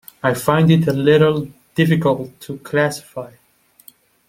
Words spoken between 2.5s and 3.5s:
classify.